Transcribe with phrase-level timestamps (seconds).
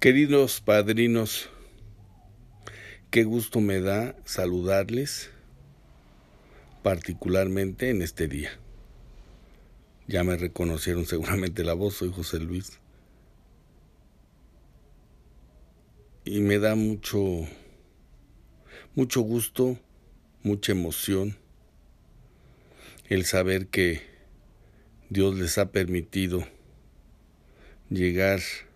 [0.00, 1.50] Queridos padrinos,
[3.10, 5.30] qué gusto me da saludarles
[6.82, 8.48] particularmente en este día.
[10.08, 12.80] Ya me reconocieron seguramente la voz, soy José Luis.
[16.24, 17.46] Y me da mucho
[18.94, 19.78] mucho gusto,
[20.42, 21.36] mucha emoción
[23.10, 24.00] el saber que
[25.10, 26.42] Dios les ha permitido
[27.90, 28.69] llegar a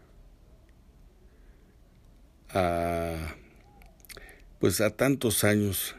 [4.60, 5.96] pues a tantos años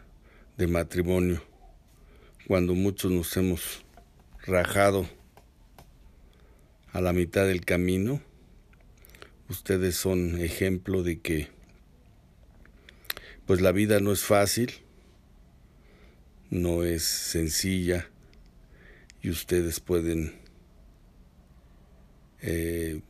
[0.56, 1.44] de matrimonio
[2.48, 3.84] cuando muchos nos hemos
[4.46, 5.10] rajado
[6.94, 8.22] a la mitad del camino
[9.50, 11.50] ustedes son ejemplo de que
[13.46, 14.72] pues la vida no es fácil
[16.50, 18.10] no es sencilla
[19.22, 20.40] y ustedes pueden
[22.42, 23.02] eh,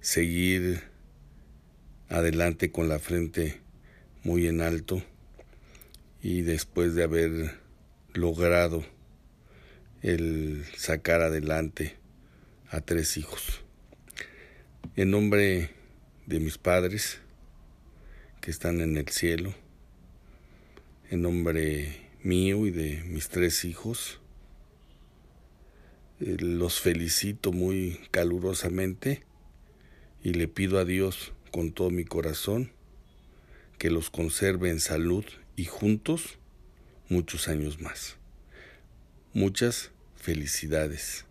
[0.00, 0.95] seguir
[2.08, 3.60] adelante con la frente
[4.22, 5.02] muy en alto
[6.22, 7.60] y después de haber
[8.14, 8.84] logrado
[10.02, 11.96] el sacar adelante
[12.70, 13.62] a tres hijos.
[14.96, 15.70] En nombre
[16.26, 17.18] de mis padres
[18.40, 19.54] que están en el cielo,
[21.10, 24.20] en nombre mío y de mis tres hijos,
[26.20, 29.22] eh, los felicito muy calurosamente
[30.22, 32.70] y le pido a Dios con todo mi corazón,
[33.78, 35.24] que los conserve en salud
[35.56, 36.38] y juntos
[37.08, 38.18] muchos años más.
[39.32, 41.25] Muchas felicidades.